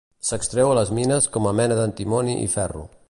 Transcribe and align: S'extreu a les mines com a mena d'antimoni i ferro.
S'extreu 0.27 0.69
a 0.71 0.77
les 0.79 0.91
mines 0.99 1.27
com 1.37 1.49
a 1.51 1.53
mena 1.61 1.77
d'antimoni 1.81 2.39
i 2.47 2.49
ferro. 2.57 2.87